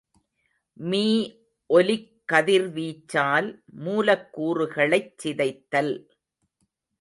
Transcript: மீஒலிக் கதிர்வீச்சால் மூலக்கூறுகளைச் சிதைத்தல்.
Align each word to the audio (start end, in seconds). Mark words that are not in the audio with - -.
மீஒலிக் 0.79 2.07
கதிர்வீச்சால் 2.33 3.49
மூலக்கூறுகளைச் 3.85 5.13
சிதைத்தல். 5.23 5.93